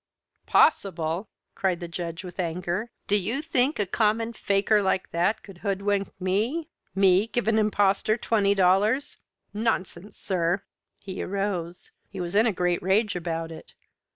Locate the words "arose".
11.21-11.91